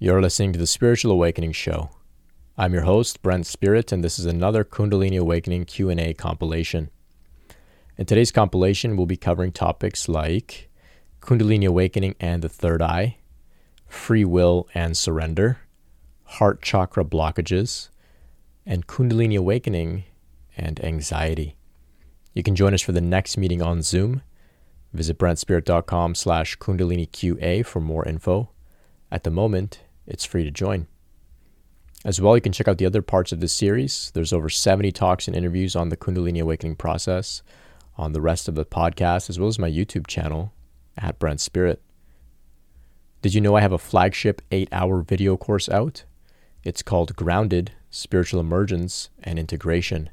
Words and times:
You're 0.00 0.22
listening 0.22 0.52
to 0.52 0.60
the 0.60 0.68
Spiritual 0.68 1.10
Awakening 1.10 1.50
Show. 1.50 1.90
I'm 2.56 2.72
your 2.72 2.84
host, 2.84 3.20
Brent 3.20 3.46
Spirit, 3.46 3.90
and 3.90 4.04
this 4.04 4.16
is 4.20 4.26
another 4.26 4.62
Kundalini 4.62 5.18
Awakening 5.18 5.64
Q&A 5.64 6.14
compilation. 6.14 6.90
In 7.96 8.06
today's 8.06 8.30
compilation, 8.30 8.96
we'll 8.96 9.06
be 9.06 9.16
covering 9.16 9.50
topics 9.50 10.08
like 10.08 10.70
Kundalini 11.20 11.66
Awakening 11.66 12.14
and 12.20 12.42
the 12.42 12.48
Third 12.48 12.80
Eye, 12.80 13.16
free 13.88 14.24
will 14.24 14.68
and 14.72 14.96
surrender, 14.96 15.58
heart 16.22 16.62
chakra 16.62 17.04
blockages, 17.04 17.88
and 18.64 18.86
Kundalini 18.86 19.36
Awakening 19.36 20.04
and 20.56 20.78
anxiety. 20.84 21.56
You 22.34 22.44
can 22.44 22.54
join 22.54 22.72
us 22.72 22.82
for 22.82 22.92
the 22.92 23.00
next 23.00 23.36
meeting 23.36 23.62
on 23.62 23.82
Zoom. 23.82 24.22
Visit 24.92 25.18
brentspirit.com 25.18 26.14
slash 26.14 26.56
kundaliniqa 26.58 27.66
for 27.66 27.80
more 27.80 28.06
info. 28.06 28.50
At 29.10 29.24
the 29.24 29.30
moment, 29.32 29.80
it's 30.08 30.24
free 30.24 30.44
to 30.44 30.50
join. 30.50 30.86
As 32.04 32.20
well, 32.20 32.36
you 32.36 32.40
can 32.40 32.52
check 32.52 32.68
out 32.68 32.78
the 32.78 32.86
other 32.86 33.02
parts 33.02 33.32
of 33.32 33.40
this 33.40 33.52
series. 33.52 34.10
There's 34.14 34.32
over 34.32 34.48
70 34.48 34.92
talks 34.92 35.26
and 35.26 35.36
interviews 35.36 35.76
on 35.76 35.88
the 35.88 35.96
Kundalini 35.96 36.40
Awakening 36.40 36.76
process, 36.76 37.42
on 37.96 38.12
the 38.12 38.20
rest 38.20 38.48
of 38.48 38.54
the 38.54 38.64
podcast, 38.64 39.28
as 39.28 39.38
well 39.38 39.48
as 39.48 39.58
my 39.58 39.70
YouTube 39.70 40.06
channel 40.06 40.52
at 40.96 41.18
Brent 41.18 41.40
Spirit. 41.40 41.82
Did 43.20 43.34
you 43.34 43.40
know 43.40 43.56
I 43.56 43.60
have 43.60 43.72
a 43.72 43.78
flagship 43.78 44.42
eight 44.52 44.68
hour 44.70 45.02
video 45.02 45.36
course 45.36 45.68
out? 45.68 46.04
It's 46.62 46.82
called 46.82 47.16
Grounded 47.16 47.72
Spiritual 47.90 48.40
Emergence 48.40 49.10
and 49.22 49.38
Integration. 49.38 50.10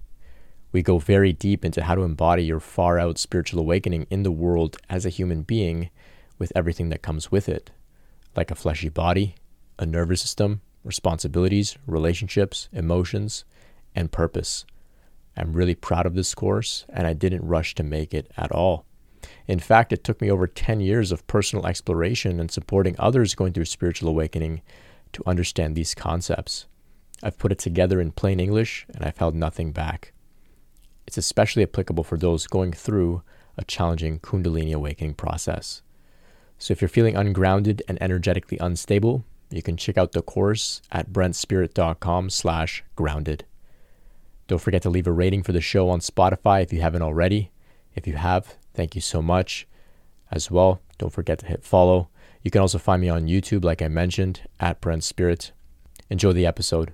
We 0.71 0.81
go 0.81 0.97
very 0.97 1.31
deep 1.31 1.63
into 1.63 1.83
how 1.83 1.95
to 1.95 2.01
embody 2.01 2.43
your 2.43 2.59
far 2.59 2.99
out 2.99 3.19
spiritual 3.19 3.59
awakening 3.59 4.07
in 4.09 4.23
the 4.23 4.31
world 4.31 4.77
as 4.89 5.05
a 5.05 5.09
human 5.09 5.43
being 5.43 5.91
with 6.39 6.51
everything 6.55 6.89
that 6.89 7.03
comes 7.03 7.31
with 7.31 7.47
it, 7.47 7.69
like 8.35 8.49
a 8.49 8.55
fleshy 8.55 8.89
body, 8.89 9.35
a 9.77 9.85
nervous 9.85 10.21
system, 10.21 10.61
responsibilities, 10.83 11.77
relationships, 11.87 12.69
emotions, 12.71 13.45
and 13.95 14.11
purpose. 14.11 14.65
I'm 15.37 15.53
really 15.53 15.75
proud 15.75 16.05
of 16.05 16.15
this 16.15 16.33
course, 16.33 16.85
and 16.89 17.05
I 17.05 17.13
didn't 17.13 17.47
rush 17.47 17.75
to 17.75 17.83
make 17.83 18.13
it 18.13 18.31
at 18.37 18.51
all. 18.51 18.85
In 19.47 19.59
fact, 19.59 19.91
it 19.91 20.03
took 20.03 20.21
me 20.21 20.31
over 20.31 20.47
10 20.47 20.79
years 20.79 21.11
of 21.11 21.25
personal 21.27 21.65
exploration 21.65 22.39
and 22.39 22.51
supporting 22.51 22.95
others 22.99 23.35
going 23.35 23.53
through 23.53 23.65
spiritual 23.65 24.09
awakening 24.09 24.61
to 25.13 25.23
understand 25.25 25.75
these 25.75 25.95
concepts. 25.95 26.67
I've 27.23 27.37
put 27.37 27.51
it 27.51 27.59
together 27.59 27.99
in 27.99 28.11
plain 28.11 28.39
English, 28.39 28.85
and 28.93 29.03
I've 29.03 29.17
held 29.17 29.35
nothing 29.35 29.71
back. 29.71 30.13
It's 31.07 31.17
especially 31.17 31.63
applicable 31.63 32.03
for 32.03 32.17
those 32.17 32.47
going 32.47 32.73
through 32.73 33.23
a 33.57 33.63
challenging 33.63 34.19
Kundalini 34.19 34.73
awakening 34.73 35.15
process. 35.15 35.81
So 36.57 36.71
if 36.71 36.81
you're 36.81 36.89
feeling 36.89 37.15
ungrounded 37.15 37.83
and 37.87 38.01
energetically 38.01 38.57
unstable, 38.59 39.23
you 39.49 39.61
can 39.61 39.77
check 39.77 39.97
out 39.97 40.11
the 40.11 40.21
course 40.21 40.81
at 40.91 41.11
brentspirit.com 41.11 42.29
slash 42.29 42.83
grounded. 42.95 43.45
Don't 44.47 44.61
forget 44.61 44.81
to 44.83 44.89
leave 44.89 45.07
a 45.07 45.11
rating 45.11 45.43
for 45.43 45.51
the 45.51 45.61
show 45.61 45.89
on 45.89 45.99
Spotify 45.99 46.61
if 46.61 46.71
you 46.71 46.81
haven't 46.81 47.01
already. 47.01 47.51
If 47.95 48.05
you 48.05 48.13
have, 48.13 48.57
thank 48.73 48.95
you 48.95 49.01
so 49.01 49.21
much. 49.21 49.67
As 50.31 50.51
well, 50.51 50.81
don't 50.97 51.13
forget 51.13 51.39
to 51.39 51.45
hit 51.45 51.63
follow. 51.63 52.09
You 52.43 52.51
can 52.51 52.61
also 52.61 52.77
find 52.77 53.01
me 53.01 53.09
on 53.09 53.27
YouTube, 53.27 53.63
like 53.63 53.81
I 53.81 53.87
mentioned, 53.87 54.41
at 54.59 54.81
Brent 54.81 55.03
Spirit. 55.03 55.51
Enjoy 56.09 56.31
the 56.31 56.45
episode. 56.45 56.93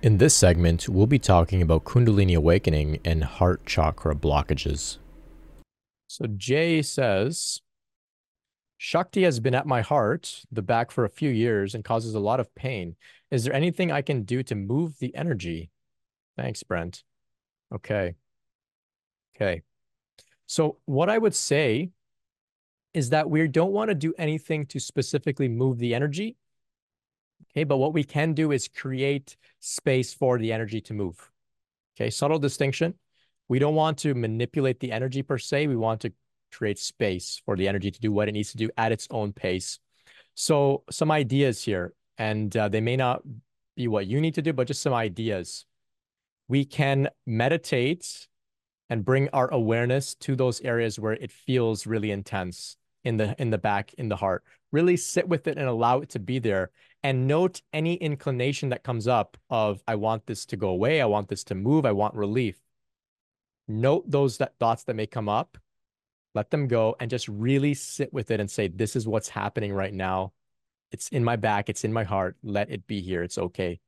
In 0.00 0.18
this 0.18 0.34
segment, 0.34 0.88
we'll 0.88 1.08
be 1.08 1.18
talking 1.18 1.60
about 1.60 1.84
Kundalini 1.84 2.36
awakening 2.36 3.00
and 3.04 3.24
heart 3.24 3.66
chakra 3.66 4.14
blockages. 4.14 4.98
So 6.08 6.26
Jay 6.26 6.82
says, 6.82 7.60
Shakti 8.78 9.24
has 9.24 9.40
been 9.40 9.54
at 9.54 9.66
my 9.66 9.82
heart, 9.82 10.42
the 10.50 10.62
back, 10.62 10.90
for 10.90 11.04
a 11.04 11.10
few 11.10 11.30
years 11.30 11.74
and 11.74 11.84
causes 11.84 12.14
a 12.14 12.20
lot 12.20 12.40
of 12.40 12.54
pain. 12.54 12.96
Is 13.30 13.44
there 13.44 13.52
anything 13.52 13.92
I 13.92 14.02
can 14.02 14.22
do 14.22 14.42
to 14.44 14.54
move 14.54 14.98
the 14.98 15.14
energy? 15.14 15.70
Thanks, 16.36 16.62
Brent. 16.62 17.04
Okay. 17.74 18.14
Okay. 19.36 19.62
So, 20.46 20.78
what 20.86 21.10
I 21.10 21.18
would 21.18 21.34
say 21.34 21.90
is 22.94 23.10
that 23.10 23.28
we 23.28 23.46
don't 23.46 23.72
want 23.72 23.90
to 23.90 23.94
do 23.94 24.14
anything 24.16 24.64
to 24.66 24.80
specifically 24.80 25.48
move 25.48 25.78
the 25.78 25.94
energy. 25.94 26.36
Okay. 27.50 27.64
But 27.64 27.76
what 27.76 27.92
we 27.92 28.04
can 28.04 28.32
do 28.32 28.52
is 28.52 28.68
create 28.68 29.36
space 29.60 30.14
for 30.14 30.38
the 30.38 30.52
energy 30.52 30.80
to 30.82 30.94
move. 30.94 31.30
Okay. 31.96 32.10
Subtle 32.10 32.38
distinction. 32.38 32.94
We 33.48 33.58
don't 33.58 33.74
want 33.74 33.98
to 33.98 34.14
manipulate 34.14 34.80
the 34.80 34.92
energy 34.92 35.22
per 35.22 35.38
se. 35.38 35.66
We 35.66 35.76
want 35.76 36.00
to 36.02 36.12
create 36.52 36.78
space 36.78 37.40
for 37.44 37.56
the 37.56 37.68
energy 37.68 37.90
to 37.90 38.00
do 38.00 38.12
what 38.12 38.28
it 38.28 38.32
needs 38.32 38.52
to 38.52 38.56
do 38.56 38.70
at 38.76 38.92
its 38.92 39.06
own 39.10 39.32
pace. 39.32 39.78
So, 40.34 40.84
some 40.90 41.10
ideas 41.10 41.62
here, 41.62 41.94
and 42.16 42.54
uh, 42.56 42.68
they 42.68 42.80
may 42.80 42.96
not 42.96 43.22
be 43.76 43.88
what 43.88 44.06
you 44.06 44.20
need 44.20 44.34
to 44.34 44.42
do, 44.42 44.52
but 44.52 44.66
just 44.66 44.82
some 44.82 44.94
ideas. 44.94 45.64
We 46.48 46.64
can 46.64 47.08
meditate 47.26 48.28
and 48.90 49.04
bring 49.04 49.28
our 49.30 49.48
awareness 49.52 50.14
to 50.16 50.36
those 50.36 50.60
areas 50.62 50.98
where 50.98 51.12
it 51.12 51.30
feels 51.30 51.86
really 51.86 52.10
intense 52.10 52.76
in 53.04 53.16
the 53.16 53.34
in 53.40 53.50
the 53.50 53.58
back 53.58 53.94
in 53.94 54.08
the 54.08 54.16
heart 54.16 54.44
really 54.72 54.96
sit 54.96 55.28
with 55.28 55.46
it 55.46 55.56
and 55.56 55.68
allow 55.68 56.00
it 56.00 56.08
to 56.10 56.18
be 56.18 56.38
there 56.38 56.70
and 57.02 57.26
note 57.26 57.62
any 57.72 57.94
inclination 57.94 58.70
that 58.70 58.82
comes 58.82 59.06
up 59.06 59.36
of 59.50 59.82
i 59.86 59.94
want 59.94 60.26
this 60.26 60.44
to 60.44 60.56
go 60.56 60.68
away 60.68 61.00
i 61.00 61.06
want 61.06 61.28
this 61.28 61.44
to 61.44 61.54
move 61.54 61.86
i 61.86 61.92
want 61.92 62.14
relief 62.14 62.56
note 63.68 64.10
those 64.10 64.38
thoughts 64.58 64.84
that 64.84 64.96
may 64.96 65.06
come 65.06 65.28
up 65.28 65.58
let 66.34 66.50
them 66.50 66.68
go 66.68 66.94
and 67.00 67.10
just 67.10 67.28
really 67.28 67.74
sit 67.74 68.12
with 68.12 68.30
it 68.30 68.40
and 68.40 68.50
say 68.50 68.68
this 68.68 68.96
is 68.96 69.06
what's 69.06 69.28
happening 69.28 69.72
right 69.72 69.94
now 69.94 70.32
it's 70.90 71.08
in 71.08 71.22
my 71.22 71.36
back 71.36 71.68
it's 71.68 71.84
in 71.84 71.92
my 71.92 72.04
heart 72.04 72.36
let 72.42 72.70
it 72.70 72.86
be 72.86 73.00
here 73.00 73.22
it's 73.22 73.38
okay 73.38 73.78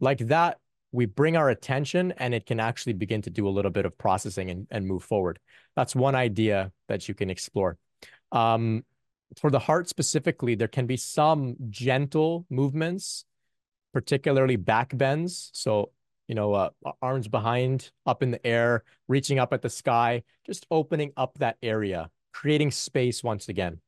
like 0.00 0.18
that 0.18 0.58
we 0.94 1.06
bring 1.06 1.36
our 1.36 1.50
attention 1.50 2.12
and 2.18 2.32
it 2.32 2.46
can 2.46 2.60
actually 2.60 2.92
begin 2.92 3.20
to 3.20 3.30
do 3.30 3.48
a 3.48 3.50
little 3.50 3.72
bit 3.72 3.84
of 3.84 3.98
processing 3.98 4.48
and, 4.48 4.68
and 4.70 4.86
move 4.86 5.02
forward. 5.02 5.40
That's 5.74 5.96
one 5.96 6.14
idea 6.14 6.70
that 6.86 7.08
you 7.08 7.14
can 7.14 7.30
explore. 7.30 7.76
Um, 8.30 8.84
for 9.40 9.50
the 9.50 9.58
heart 9.58 9.88
specifically, 9.88 10.54
there 10.54 10.68
can 10.68 10.86
be 10.86 10.96
some 10.96 11.56
gentle 11.68 12.46
movements, 12.48 13.24
particularly 13.92 14.54
back 14.54 14.96
bends. 14.96 15.50
So, 15.52 15.90
you 16.28 16.34
know, 16.34 16.52
uh, 16.54 16.70
arms 17.02 17.28
behind, 17.28 17.90
up 18.06 18.22
in 18.22 18.30
the 18.30 18.44
air, 18.46 18.84
reaching 19.08 19.38
up 19.38 19.52
at 19.52 19.62
the 19.62 19.70
sky, 19.70 20.22
just 20.46 20.66
opening 20.70 21.12
up 21.16 21.38
that 21.38 21.56
area, 21.62 22.10
creating 22.32 22.70
space 22.70 23.22
once 23.22 23.48
again. 23.48 23.80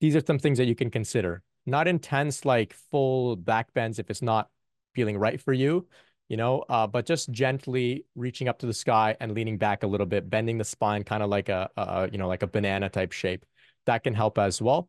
These 0.00 0.16
are 0.16 0.22
some 0.26 0.38
things 0.38 0.58
that 0.58 0.66
you 0.66 0.74
can 0.74 0.90
consider. 0.90 1.42
Not 1.66 1.88
intense, 1.88 2.44
like 2.44 2.74
full 2.90 3.36
back 3.36 3.72
bends 3.74 3.98
if 3.98 4.10
it's 4.10 4.22
not 4.22 4.48
feeling 4.94 5.18
right 5.18 5.40
for 5.40 5.52
you, 5.52 5.86
you 6.28 6.36
know, 6.36 6.64
uh, 6.68 6.86
but 6.86 7.06
just 7.06 7.30
gently 7.30 8.04
reaching 8.14 8.48
up 8.48 8.58
to 8.60 8.66
the 8.66 8.74
sky 8.74 9.16
and 9.20 9.32
leaning 9.32 9.58
back 9.58 9.82
a 9.82 9.86
little 9.86 10.06
bit, 10.06 10.28
bending 10.28 10.58
the 10.58 10.64
spine 10.64 11.04
kind 11.04 11.22
of 11.22 11.28
like 11.28 11.48
a, 11.48 11.68
a, 11.76 12.08
you 12.10 12.18
know, 12.18 12.28
like 12.28 12.42
a 12.42 12.46
banana 12.46 12.88
type 12.88 13.12
shape. 13.12 13.44
That 13.86 14.02
can 14.02 14.14
help 14.14 14.38
as 14.38 14.60
well. 14.60 14.88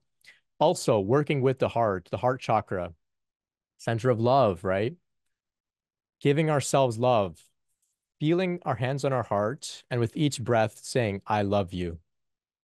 Also, 0.59 0.99
working 0.99 1.41
with 1.41 1.59
the 1.59 1.69
heart, 1.69 2.07
the 2.11 2.17
heart 2.17 2.41
chakra, 2.41 2.93
center 3.79 4.09
of 4.09 4.19
love, 4.19 4.63
right? 4.63 4.93
Giving 6.21 6.49
ourselves 6.49 6.97
love, 6.97 7.39
feeling 8.19 8.59
our 8.63 8.75
hands 8.75 9.03
on 9.03 9.11
our 9.11 9.23
heart, 9.23 9.83
and 9.89 9.99
with 9.99 10.15
each 10.15 10.41
breath 10.41 10.79
saying, 10.83 11.21
I 11.25 11.41
love 11.41 11.73
you. 11.73 11.99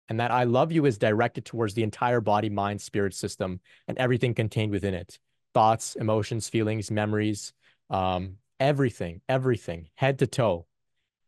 And 0.09 0.19
that 0.19 0.31
I 0.31 0.43
love 0.43 0.71
you 0.71 0.85
is 0.85 0.97
directed 0.97 1.43
towards 1.43 1.73
the 1.73 1.83
entire 1.83 2.21
body, 2.21 2.49
mind, 2.49 2.81
spirit 2.81 3.13
system, 3.13 3.59
and 3.87 3.97
everything 3.97 4.33
contained 4.33 4.71
within 4.71 4.93
it 4.93 5.19
thoughts, 5.53 5.95
emotions, 5.95 6.47
feelings, 6.47 6.91
memories, 6.91 7.51
um, 7.89 8.37
everything, 8.59 9.21
everything, 9.27 9.89
head 9.95 10.19
to 10.19 10.27
toe. 10.27 10.67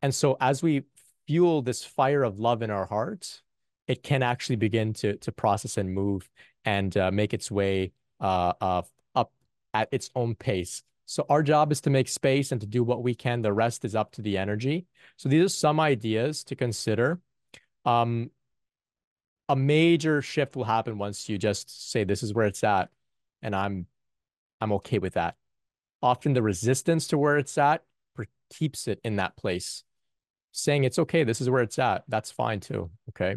And 0.04 0.14
so 0.14 0.38
as 0.40 0.62
we 0.62 0.84
fuel 1.26 1.64
this 1.64 1.84
fire 1.84 2.24
of 2.24 2.40
love 2.40 2.62
in 2.62 2.70
our 2.70 2.86
hearts, 2.86 3.42
it 3.88 4.04
can 4.04 4.22
actually 4.22 4.56
begin 4.56 4.94
to 4.94 5.18
to 5.18 5.32
process 5.32 5.78
and 5.78 5.94
move 5.94 6.30
and 6.64 6.96
uh, 6.96 7.10
make 7.12 7.34
its 7.34 7.50
way 7.50 7.92
uh, 8.20 8.54
uh, 8.62 8.82
up 9.16 9.32
at 9.74 9.90
its 9.92 10.12
own 10.16 10.36
pace. 10.36 10.84
So 11.10 11.26
our 11.30 11.42
job 11.42 11.72
is 11.72 11.82
to 11.82 11.90
make 11.90 12.08
space 12.08 12.52
and 12.52 12.62
to 12.62 12.68
do 12.68 12.84
what 12.84 13.04
we 13.04 13.16
can. 13.16 13.42
The 13.42 13.54
rest 13.54 13.84
is 13.84 13.96
up 13.96 14.12
to 14.14 14.22
the 14.22 14.38
energy. 14.38 14.86
So 15.18 15.30
these 15.30 15.44
are 15.44 15.50
some 15.50 15.80
ideas 15.80 16.44
to 16.46 16.56
consider. 16.56 17.20
Um, 17.86 18.32
a 19.48 19.56
major 19.56 20.22
shift 20.22 20.56
will 20.56 20.66
happen 20.66 20.98
once 20.98 21.28
you 21.28 21.38
just 21.38 21.92
say 21.92 22.04
this 22.04 22.22
is 22.22 22.34
where 22.34 22.46
it's 22.46 22.64
at, 22.64 22.90
and 23.42 23.56
I'm 23.56 23.88
I'm 24.62 24.72
okay 24.74 25.00
with 25.00 25.14
that 25.14 25.36
often 26.02 26.34
the 26.34 26.42
resistance 26.42 27.08
to 27.08 27.18
where 27.18 27.38
it's 27.38 27.58
at 27.58 27.84
keeps 28.52 28.88
it 28.88 29.00
in 29.04 29.18
that 29.18 29.38
place. 29.38 29.84
Saying 30.52 30.84
it's 30.84 30.98
okay, 30.98 31.24
this 31.24 31.40
is 31.40 31.50
where 31.50 31.62
it's 31.62 31.78
at, 31.78 32.04
that's 32.08 32.32
fine 32.32 32.60
too. 32.60 32.90
Okay. 33.10 33.36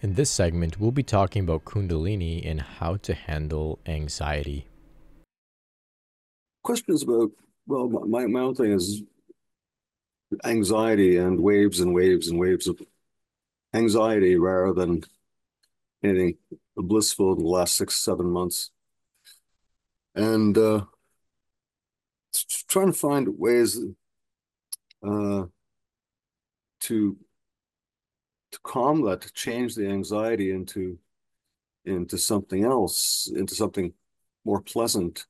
In 0.00 0.14
this 0.14 0.30
segment, 0.30 0.78
we'll 0.78 0.92
be 0.92 1.02
talking 1.02 1.42
about 1.42 1.64
Kundalini 1.64 2.48
and 2.48 2.60
how 2.60 2.96
to 2.98 3.14
handle 3.14 3.80
anxiety. 3.84 4.68
Questions 6.62 7.02
about, 7.02 7.32
well, 7.66 7.88
my, 7.88 8.26
my 8.26 8.40
own 8.40 8.54
thing 8.54 8.72
is 8.72 9.02
anxiety 10.44 11.16
and 11.16 11.40
waves 11.40 11.80
and 11.80 11.94
waves 11.94 12.28
and 12.28 12.38
waves 12.38 12.68
of 12.68 12.80
anxiety 13.74 14.36
rather 14.36 14.72
than 14.72 15.02
anything 16.04 16.36
blissful 16.76 17.32
in 17.32 17.40
the 17.40 17.48
last 17.48 17.74
six, 17.74 17.96
seven 17.96 18.26
months. 18.26 18.70
And 20.14 20.56
uh, 20.56 20.82
trying 22.68 22.92
to 22.92 22.98
find 22.98 23.36
ways 23.36 23.80
uh, 25.04 25.46
to 26.82 27.16
to 28.52 28.58
calm 28.62 29.02
that, 29.02 29.20
to 29.22 29.32
change 29.32 29.74
the 29.74 29.88
anxiety 29.88 30.50
into 30.50 30.98
into 31.84 32.18
something 32.18 32.64
else, 32.64 33.30
into 33.34 33.54
something 33.54 33.94
more 34.44 34.60
pleasant. 34.60 35.26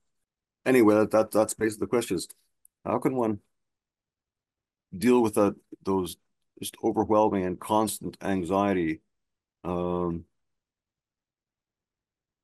Anyway, 0.66 0.94
that, 0.94 1.10
that 1.10 1.30
that's 1.30 1.54
basically 1.54 1.84
the 1.84 1.90
question 1.90 2.16
is 2.16 2.28
how 2.84 2.98
can 2.98 3.14
one 3.14 3.40
deal 4.96 5.22
with 5.22 5.34
that 5.34 5.54
those 5.84 6.16
just 6.58 6.76
overwhelming 6.82 7.44
and 7.44 7.60
constant 7.60 8.16
anxiety 8.22 9.00
um 9.64 10.24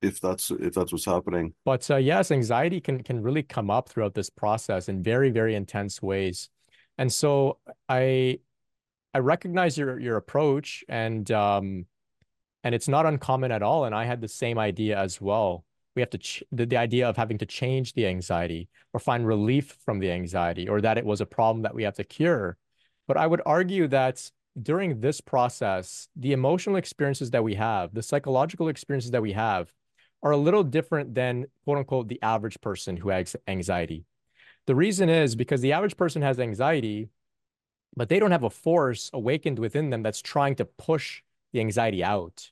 if 0.03 0.20
that's 0.20 0.50
if 0.50 0.75
that's 0.75 0.93
what's 0.93 1.06
happening 1.06 1.55
but 1.65 1.91
uh, 1.91 1.97
yes 1.97 2.31
anxiety 2.31 2.81
can 2.81 3.03
can 3.03 3.23
really 3.23 3.43
come 3.43 3.70
up 3.70 3.88
throughout 3.88 4.15
this 4.15 4.29
process 4.29 4.88
in 4.88 5.03
very 5.03 5.31
very 5.31 5.55
intense 5.55 6.03
ways 6.03 6.50
and 6.99 7.11
so 7.12 7.59
i 7.88 8.38
i 9.15 9.19
recognize 9.19 9.79
your 9.79 9.99
your 9.99 10.17
approach 10.17 10.85
and 10.89 11.31
um 11.31 11.87
and 12.65 12.75
it's 12.75 12.89
not 12.89 13.07
uncommon 13.07 13.53
at 13.53 13.63
all 13.63 13.85
and 13.85 13.95
i 13.95 14.05
had 14.05 14.21
the 14.21 14.29
same 14.29 14.59
idea 14.59 14.99
as 14.99 15.21
well. 15.21 15.65
We 15.95 16.03
have 16.03 16.11
to 16.11 16.45
the, 16.51 16.67
the 16.67 16.77
idea 16.77 17.09
of 17.09 17.17
having 17.17 17.39
to 17.39 17.47
change 17.47 17.93
the 17.93 18.07
anxiety 18.09 18.69
or 18.93 18.99
find 18.99 19.25
relief 19.25 19.77
from 19.85 20.01
the 20.01 20.11
anxiety 20.11 20.69
or 20.69 20.81
that 20.81 20.99
it 20.99 21.05
was 21.05 21.21
a 21.21 21.27
problem 21.27 21.63
that 21.63 21.75
we 21.75 21.85
have 21.85 21.95
to 21.95 22.05
cure. 22.05 22.57
But 23.07 23.17
i 23.17 23.27
would 23.27 23.43
argue 23.47 23.87
that 23.89 24.31
during 24.61 25.01
this 25.01 25.21
process 25.21 26.09
the 26.17 26.33
emotional 26.33 26.77
experiences 26.77 27.31
that 27.31 27.45
we 27.45 27.55
have 27.55 27.93
the 27.93 28.03
psychological 28.03 28.69
experiences 28.69 29.11
that 29.11 29.23
we 29.23 29.33
have 29.33 29.73
are 30.23 30.31
a 30.31 30.37
little 30.37 30.65
different 30.65 31.15
than 31.15 31.47
quote 31.65 31.79
unquote 31.79 32.09
the 32.09 32.23
average 32.23 32.61
person 32.61 32.97
who 32.97 33.11
has 33.11 33.37
anxiety. 33.47 34.05
The 34.67 34.75
reason 34.75 35.09
is 35.11 35.37
because 35.37 35.61
the 35.61 35.75
average 35.75 35.97
person 35.97 36.23
has 36.23 36.41
anxiety 36.41 37.11
but 37.96 38.08
they 38.08 38.19
don't 38.19 38.32
have 38.32 38.44
a 38.44 38.50
force 38.50 39.11
awakened 39.12 39.58
within 39.58 39.91
them 39.91 40.02
that's 40.02 40.23
trying 40.23 40.55
to 40.56 40.64
push 40.64 41.23
the 41.52 41.61
anxiety 41.61 42.02
out 42.02 42.50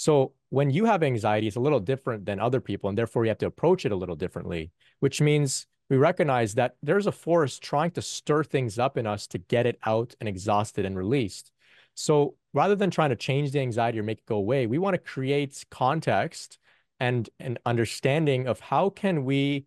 so 0.00 0.32
when 0.48 0.70
you 0.70 0.86
have 0.86 1.02
anxiety, 1.02 1.46
it's 1.46 1.56
a 1.56 1.60
little 1.60 1.78
different 1.78 2.24
than 2.24 2.40
other 2.40 2.62
people, 2.62 2.88
and 2.88 2.96
therefore 2.96 3.26
you 3.26 3.28
have 3.28 3.36
to 3.36 3.46
approach 3.46 3.84
it 3.84 3.92
a 3.92 3.96
little 3.96 4.16
differently, 4.16 4.70
which 5.00 5.20
means 5.20 5.66
we 5.90 5.98
recognize 5.98 6.54
that 6.54 6.76
there's 6.82 7.06
a 7.06 7.12
force 7.12 7.58
trying 7.58 7.90
to 7.90 8.00
stir 8.00 8.42
things 8.42 8.78
up 8.78 8.96
in 8.96 9.06
us 9.06 9.26
to 9.26 9.36
get 9.36 9.66
it 9.66 9.78
out 9.84 10.14
and 10.18 10.26
exhausted 10.26 10.86
and 10.86 10.96
released. 10.96 11.52
So 11.92 12.36
rather 12.54 12.74
than 12.74 12.90
trying 12.90 13.10
to 13.10 13.16
change 13.16 13.50
the 13.50 13.60
anxiety 13.60 13.98
or 13.98 14.02
make 14.02 14.20
it 14.20 14.26
go 14.26 14.36
away, 14.36 14.66
we 14.66 14.78
want 14.78 14.94
to 14.94 14.98
create 14.98 15.66
context 15.70 16.58
and 16.98 17.28
an 17.38 17.58
understanding 17.66 18.46
of 18.46 18.58
how 18.58 18.88
can 18.88 19.26
we 19.26 19.66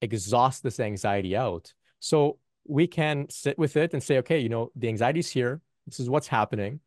exhaust 0.00 0.62
this 0.62 0.80
anxiety 0.80 1.36
out. 1.36 1.74
So 2.00 2.38
we 2.68 2.86
can 2.86 3.28
sit 3.30 3.58
with 3.58 3.76
it 3.76 3.92
and 3.92 4.02
say, 4.02 4.18
okay, 4.18 4.38
you 4.38 4.48
know, 4.48 4.70
the 4.76 4.88
anxiety's 4.88 5.30
here. 5.30 5.60
This 5.86 6.00
is 6.00 6.10
what's 6.10 6.28
happening 6.28 6.80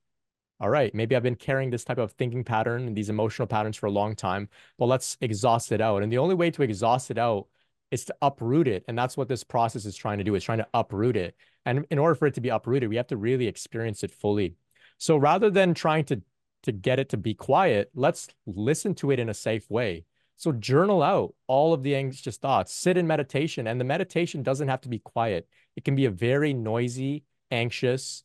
all 0.62 0.70
right, 0.70 0.94
maybe 0.94 1.16
I've 1.16 1.24
been 1.24 1.36
carrying 1.36 1.70
this 1.70 1.86
type 1.86 1.98
of 1.98 2.12
thinking 2.14 2.44
pattern 2.44 2.88
and 2.88 2.96
these 2.96 3.10
emotional 3.10 3.48
patterns 3.48 3.78
for 3.78 3.86
a 3.86 3.92
long 3.92 4.14
time, 4.16 4.50
but 4.78 4.88
let's 4.88 5.18
exhaust 5.22 5.72
it 5.72 5.80
out. 5.80 6.04
And 6.04 6.12
the 6.12 6.18
only 6.18 6.36
way 6.36 6.52
to 6.52 6.64
exhaust 6.64 7.12
it 7.12 7.18
out 7.18 7.48
is 7.92 8.04
to 8.06 8.16
uproot 8.22 8.68
it. 8.68 8.84
And 8.88 8.98
that's 8.98 9.16
what 9.16 9.30
this 9.30 9.44
process 9.44 9.86
is 9.86 9.96
trying 9.96 10.18
to 10.18 10.24
do, 10.24 10.36
is 10.36 10.44
trying 10.44 10.58
to 10.58 10.68
uproot 10.74 11.16
it. 11.16 11.36
And 11.66 11.86
in 11.90 11.98
order 11.98 12.14
for 12.14 12.28
it 12.28 12.34
to 12.34 12.42
be 12.42 12.50
uprooted, 12.50 12.90
we 12.90 12.98
have 12.98 13.08
to 13.08 13.18
really 13.18 13.48
experience 13.48 14.04
it 14.04 14.12
fully. 14.12 14.56
So 14.98 15.16
rather 15.16 15.50
than 15.50 15.74
trying 15.74 16.06
to 16.06 16.22
to 16.64 16.74
get 16.74 17.00
it 17.00 17.08
to 17.08 17.16
be 17.16 17.34
quiet, 17.34 17.90
let's 17.96 18.28
listen 18.46 18.94
to 18.94 19.12
it 19.12 19.20
in 19.20 19.30
a 19.30 19.34
safe 19.34 19.72
way. 19.72 20.04
So 20.36 20.52
journal 20.52 21.02
out 21.02 21.34
all 21.48 21.74
of 21.74 21.84
the 21.84 21.96
anxious 21.96 22.36
thoughts, 22.36 22.74
sit 22.74 22.98
in 22.98 23.08
meditation, 23.08 23.66
and 23.66 23.80
the 23.80 23.86
meditation 23.86 24.44
doesn't 24.44 24.68
have 24.68 24.82
to 24.82 24.90
be 24.90 25.00
quiet. 25.00 25.48
It 25.80 25.86
can 25.86 25.96
be 25.96 26.06
a 26.06 26.12
very 26.12 26.54
noisy, 26.54 27.24
anxious, 27.50 28.24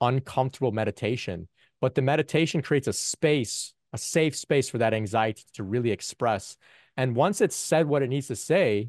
uncomfortable 0.00 0.72
meditation 0.72 1.46
but 1.84 1.94
the 1.94 2.00
meditation 2.00 2.62
creates 2.62 2.88
a 2.88 2.94
space, 2.94 3.74
a 3.92 3.98
safe 3.98 4.34
space 4.34 4.70
for 4.70 4.78
that 4.78 4.94
anxiety 4.94 5.42
to 5.52 5.62
really 5.62 5.90
express. 5.90 6.56
And 6.96 7.14
once 7.14 7.42
it's 7.42 7.54
said 7.54 7.86
what 7.86 8.02
it 8.02 8.08
needs 8.08 8.28
to 8.28 8.36
say, 8.36 8.88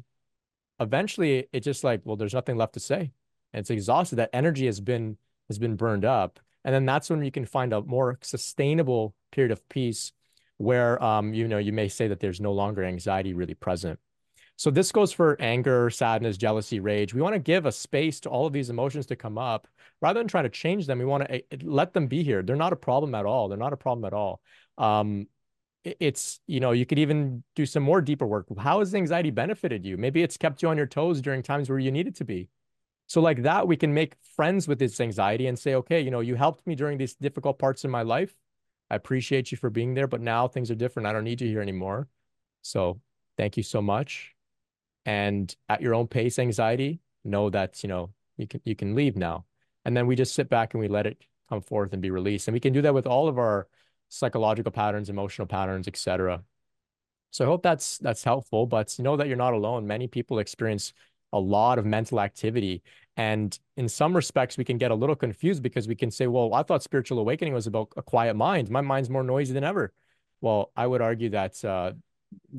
eventually 0.80 1.46
it's 1.52 1.66
just 1.66 1.84
like, 1.84 2.00
well, 2.04 2.16
there's 2.16 2.32
nothing 2.32 2.56
left 2.56 2.72
to 2.72 2.80
say. 2.80 3.12
And 3.52 3.60
it's 3.60 3.68
exhausted. 3.68 4.16
That 4.16 4.30
energy 4.32 4.64
has 4.64 4.80
been 4.80 5.18
has 5.48 5.58
been 5.58 5.76
burned 5.76 6.06
up. 6.06 6.40
And 6.64 6.74
then 6.74 6.86
that's 6.86 7.10
when 7.10 7.22
you 7.22 7.30
can 7.30 7.44
find 7.44 7.74
a 7.74 7.82
more 7.82 8.18
sustainable 8.22 9.14
period 9.30 9.52
of 9.52 9.68
peace 9.68 10.12
where 10.56 11.02
um, 11.04 11.34
you 11.34 11.46
know, 11.48 11.58
you 11.58 11.74
may 11.74 11.88
say 11.88 12.08
that 12.08 12.20
there's 12.20 12.40
no 12.40 12.54
longer 12.54 12.82
anxiety 12.82 13.34
really 13.34 13.52
present. 13.52 13.98
So 14.56 14.70
this 14.70 14.90
goes 14.90 15.12
for 15.12 15.36
anger, 15.40 15.90
sadness, 15.90 16.38
jealousy, 16.38 16.80
rage. 16.80 17.12
We 17.12 17.20
want 17.20 17.34
to 17.34 17.38
give 17.38 17.66
a 17.66 17.72
space 17.72 18.20
to 18.20 18.30
all 18.30 18.46
of 18.46 18.54
these 18.54 18.70
emotions 18.70 19.06
to 19.06 19.16
come 19.16 19.36
up 19.36 19.68
rather 20.00 20.18
than 20.18 20.28
trying 20.28 20.44
to 20.44 20.50
change 20.50 20.86
them. 20.86 20.98
We 20.98 21.04
want 21.04 21.24
to 21.24 21.34
eh, 21.34 21.40
eh, 21.50 21.56
let 21.62 21.92
them 21.92 22.06
be 22.06 22.22
here. 22.22 22.42
They're 22.42 22.56
not 22.56 22.72
a 22.72 22.76
problem 22.76 23.14
at 23.14 23.26
all. 23.26 23.48
They're 23.48 23.58
not 23.58 23.74
a 23.74 23.76
problem 23.76 24.06
at 24.06 24.14
all. 24.14 24.40
Um, 24.78 25.28
it's 25.84 26.40
you 26.48 26.58
know 26.58 26.72
you 26.72 26.84
could 26.84 26.98
even 26.98 27.44
do 27.54 27.64
some 27.64 27.82
more 27.82 28.00
deeper 28.00 28.26
work. 28.26 28.46
How 28.58 28.80
has 28.80 28.94
anxiety 28.94 29.30
benefited 29.30 29.84
you? 29.84 29.96
Maybe 29.96 30.22
it's 30.22 30.36
kept 30.36 30.62
you 30.62 30.68
on 30.68 30.76
your 30.76 30.86
toes 30.86 31.20
during 31.20 31.42
times 31.42 31.68
where 31.68 31.78
you 31.78 31.92
needed 31.92 32.16
to 32.16 32.24
be. 32.24 32.48
So 33.06 33.20
like 33.20 33.42
that, 33.42 33.68
we 33.68 33.76
can 33.76 33.94
make 33.94 34.16
friends 34.34 34.66
with 34.66 34.80
this 34.80 35.00
anxiety 35.00 35.46
and 35.46 35.56
say, 35.56 35.76
okay, 35.76 36.00
you 36.00 36.10
know, 36.10 36.20
you 36.20 36.34
helped 36.34 36.66
me 36.66 36.74
during 36.74 36.98
these 36.98 37.14
difficult 37.14 37.60
parts 37.60 37.84
in 37.84 37.90
my 37.90 38.02
life. 38.02 38.34
I 38.90 38.96
appreciate 38.96 39.52
you 39.52 39.58
for 39.58 39.70
being 39.70 39.94
there, 39.94 40.08
but 40.08 40.20
now 40.20 40.48
things 40.48 40.72
are 40.72 40.74
different. 40.74 41.06
I 41.06 41.12
don't 41.12 41.22
need 41.22 41.40
you 41.40 41.48
here 41.48 41.60
anymore. 41.60 42.08
So 42.62 43.00
thank 43.36 43.56
you 43.56 43.62
so 43.62 43.80
much 43.80 44.35
and 45.06 45.54
at 45.68 45.80
your 45.80 45.94
own 45.94 46.08
pace 46.08 46.38
anxiety 46.38 47.00
know 47.24 47.48
that 47.48 47.82
you 47.82 47.88
know 47.88 48.10
you 48.36 48.46
can 48.46 48.60
you 48.64 48.76
can 48.76 48.94
leave 48.94 49.16
now. 49.16 49.46
And 49.84 49.96
then 49.96 50.06
we 50.06 50.16
just 50.16 50.34
sit 50.34 50.48
back 50.50 50.74
and 50.74 50.80
we 50.80 50.88
let 50.88 51.06
it 51.06 51.22
come 51.48 51.62
forth 51.62 51.92
and 51.92 52.02
be 52.02 52.10
released. 52.10 52.48
And 52.48 52.52
we 52.52 52.60
can 52.60 52.72
do 52.72 52.82
that 52.82 52.92
with 52.92 53.06
all 53.06 53.28
of 53.28 53.38
our 53.38 53.68
psychological 54.08 54.70
patterns 54.70 55.08
emotional 55.08 55.48
patterns 55.48 55.88
etc 55.88 56.40
so 57.32 57.44
i 57.44 57.48
hope 57.48 57.62
that's 57.62 57.98
that's 57.98 58.22
helpful 58.22 58.66
but 58.66 58.96
know 58.98 59.16
that 59.16 59.26
you're 59.26 59.36
not 59.36 59.52
alone. 59.52 59.86
Many 59.86 60.06
people 60.06 60.38
experience 60.38 60.92
a 61.32 61.40
lot 61.40 61.78
of 61.78 61.84
mental 61.84 62.20
activity. 62.20 62.82
And 63.16 63.58
in 63.76 63.88
some 63.88 64.14
respects 64.14 64.56
we 64.56 64.64
can 64.64 64.78
get 64.78 64.90
a 64.90 64.94
little 64.94 65.16
confused 65.16 65.62
because 65.62 65.88
we 65.88 65.96
can 65.96 66.10
say 66.10 66.26
well 66.28 66.54
i 66.54 66.62
thought 66.62 66.82
spiritual 66.82 67.18
awakening 67.18 67.52
was 67.52 67.66
about 67.66 67.88
a 67.96 68.02
quiet 68.02 68.36
mind. 68.36 68.70
My 68.70 68.80
mind's 68.80 69.10
more 69.10 69.24
noisy 69.24 69.52
than 69.52 69.64
ever. 69.64 69.92
Well 70.40 70.70
i 70.76 70.86
would 70.86 71.02
argue 71.02 71.30
that 71.30 71.64
uh, 71.64 71.92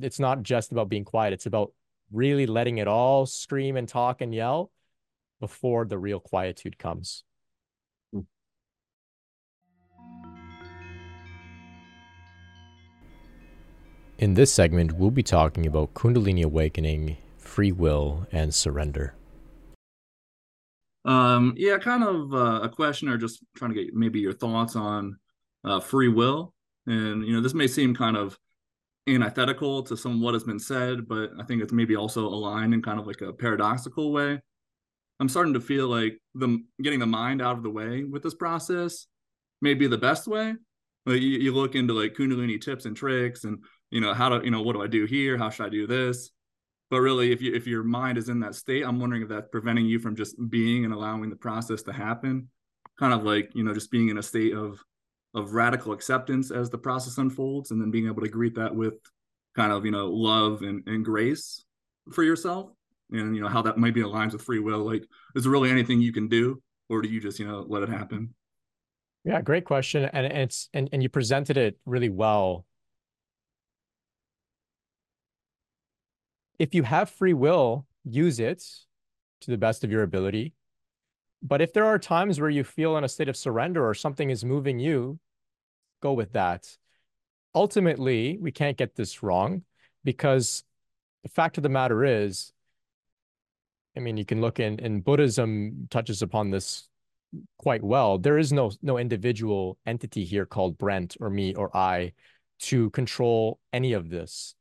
it's 0.01 0.19
not 0.19 0.43
just 0.43 0.71
about 0.71 0.89
being 0.89 1.05
quiet. 1.05 1.33
It's 1.33 1.45
about 1.45 1.71
really 2.11 2.45
letting 2.45 2.77
it 2.77 2.87
all 2.87 3.25
scream 3.25 3.75
and 3.75 3.87
talk 3.87 4.21
and 4.21 4.33
yell 4.33 4.71
before 5.39 5.85
the 5.85 5.97
real 5.97 6.19
quietude 6.19 6.77
comes. 6.77 7.23
In 14.17 14.33
this 14.33 14.51
segment, 14.51 14.93
we'll 14.93 15.11
be 15.11 15.21
talking 15.21 15.67
about 15.67 15.93
Kundalini 15.93 16.43
awakening, 16.43 17.17
free 17.37 17.71
will, 17.71 18.25
and 18.31 18.51
surrender. 18.53 19.13
Um, 21.05 21.53
yeah, 21.55 21.77
kind 21.77 22.03
of 22.03 22.33
uh, 22.33 22.61
a 22.63 22.69
question 22.69 23.09
or 23.09 23.17
just 23.17 23.43
trying 23.55 23.73
to 23.73 23.83
get 23.83 23.93
maybe 23.93 24.19
your 24.19 24.33
thoughts 24.33 24.75
on 24.75 25.19
uh, 25.63 25.79
free 25.79 26.07
will. 26.07 26.53
And, 26.87 27.25
you 27.27 27.33
know, 27.33 27.41
this 27.41 27.53
may 27.53 27.67
seem 27.67 27.95
kind 27.95 28.17
of 28.17 28.39
antithetical 29.07 29.83
to 29.83 29.95
some 29.95 30.21
what 30.21 30.33
has 30.33 30.43
been 30.43 30.59
said, 30.59 31.07
but 31.07 31.31
I 31.39 31.43
think 31.43 31.61
it's 31.61 31.73
maybe 31.73 31.95
also 31.95 32.25
aligned 32.25 32.73
in 32.73 32.81
kind 32.81 32.99
of 32.99 33.07
like 33.07 33.21
a 33.21 33.33
paradoxical 33.33 34.11
way. 34.11 34.39
I'm 35.19 35.29
starting 35.29 35.53
to 35.53 35.61
feel 35.61 35.87
like 35.87 36.19
the 36.35 36.63
getting 36.81 36.99
the 36.99 37.05
mind 37.07 37.41
out 37.41 37.57
of 37.57 37.63
the 37.63 37.69
way 37.69 38.03
with 38.03 38.21
this 38.21 38.35
process 38.35 39.07
may 39.61 39.73
be 39.73 39.87
the 39.87 39.97
best 39.97 40.27
way. 40.27 40.55
Like 41.05 41.21
you, 41.21 41.39
you 41.39 41.53
look 41.53 41.75
into 41.75 41.93
like 41.93 42.13
Kundalini 42.13 42.61
tips 42.61 42.85
and 42.85 42.95
tricks, 42.95 43.43
and 43.43 43.63
you 43.89 44.01
know 44.01 44.13
how 44.13 44.29
to 44.29 44.43
you 44.43 44.51
know 44.51 44.61
what 44.61 44.73
do 44.73 44.83
I 44.83 44.87
do 44.87 45.05
here? 45.05 45.37
How 45.37 45.49
should 45.49 45.65
I 45.65 45.69
do 45.69 45.87
this? 45.87 46.31
But 46.89 47.01
really, 47.01 47.31
if 47.31 47.41
you 47.41 47.53
if 47.53 47.65
your 47.65 47.83
mind 47.83 48.17
is 48.17 48.29
in 48.29 48.39
that 48.41 48.55
state, 48.55 48.83
I'm 48.83 48.99
wondering 48.99 49.23
if 49.23 49.29
that's 49.29 49.49
preventing 49.51 49.85
you 49.85 49.99
from 49.99 50.15
just 50.15 50.35
being 50.49 50.85
and 50.85 50.93
allowing 50.93 51.29
the 51.29 51.35
process 51.35 51.81
to 51.83 51.93
happen. 51.93 52.49
Kind 52.99 53.13
of 53.13 53.23
like 53.23 53.51
you 53.55 53.63
know 53.63 53.73
just 53.73 53.89
being 53.89 54.09
in 54.09 54.17
a 54.17 54.23
state 54.23 54.53
of 54.53 54.83
of 55.37 55.53
radical 55.53 55.93
acceptance 55.93 56.51
as 56.51 56.69
the 56.69 56.77
process 56.77 57.17
unfolds 57.17 57.71
and 57.71 57.79
then 57.79 57.91
being 57.91 58.07
able 58.07 58.21
to 58.21 58.27
greet 58.27 58.55
that 58.55 58.73
with 58.73 58.95
kind 59.55 59.71
of 59.71 59.85
you 59.85 59.91
know 59.91 60.07
love 60.07 60.61
and, 60.61 60.87
and 60.87 61.05
grace 61.05 61.63
for 62.11 62.23
yourself. 62.23 62.71
And 63.11 63.35
you 63.35 63.41
know 63.41 63.47
how 63.47 63.61
that 63.61 63.77
maybe 63.77 64.01
aligns 64.01 64.33
with 64.33 64.41
free 64.41 64.59
will. 64.59 64.79
Like 64.79 65.05
is 65.35 65.43
there 65.43 65.51
really 65.51 65.69
anything 65.69 66.01
you 66.01 66.11
can 66.11 66.27
do 66.27 66.61
or 66.89 67.01
do 67.01 67.07
you 67.07 67.21
just 67.21 67.39
you 67.39 67.47
know 67.47 67.65
let 67.67 67.83
it 67.83 67.89
happen? 67.89 68.33
Yeah 69.23 69.41
great 69.41 69.65
question. 69.65 70.09
And 70.11 70.25
it's 70.25 70.69
and, 70.73 70.89
and 70.91 71.03
you 71.03 71.09
presented 71.09 71.57
it 71.57 71.77
really 71.85 72.09
well. 72.09 72.65
If 76.59 76.73
you 76.73 76.83
have 76.83 77.09
free 77.09 77.33
will 77.33 77.85
use 78.03 78.39
it 78.39 78.63
to 79.41 79.51
the 79.51 79.57
best 79.57 79.83
of 79.83 79.91
your 79.91 80.03
ability. 80.03 80.53
But 81.41 81.61
if 81.61 81.73
there 81.73 81.85
are 81.85 81.99
times 81.99 82.39
where 82.39 82.49
you 82.49 82.63
feel 82.63 82.97
in 82.97 83.03
a 83.03 83.09
state 83.09 83.29
of 83.29 83.37
surrender 83.37 83.87
or 83.87 83.93
something 83.93 84.29
is 84.29 84.43
moving 84.43 84.79
you, 84.79 85.19
go 86.01 86.13
with 86.13 86.33
that. 86.33 86.67
Ultimately, 87.55 88.37
we 88.39 88.51
can't 88.51 88.77
get 88.77 88.95
this 88.95 89.23
wrong 89.23 89.63
because 90.03 90.63
the 91.23 91.29
fact 91.29 91.57
of 91.57 91.63
the 91.63 91.69
matter 91.69 92.05
is, 92.05 92.51
I 93.95 93.99
mean, 93.99 94.17
you 94.17 94.25
can 94.25 94.41
look 94.41 94.59
in, 94.59 94.79
in 94.79 95.01
Buddhism 95.01 95.87
touches 95.89 96.21
upon 96.21 96.51
this 96.51 96.87
quite 97.57 97.83
well. 97.83 98.17
There 98.17 98.37
is 98.37 98.53
no 98.53 98.71
no 98.81 98.97
individual 98.97 99.77
entity 99.85 100.23
here 100.23 100.45
called 100.45 100.77
Brent 100.77 101.17
or 101.19 101.29
me 101.29 101.55
or 101.55 101.75
I 101.75 102.13
to 102.59 102.89
control 102.91 103.59
any 103.73 103.93
of 103.93 104.09
this. 104.09 104.55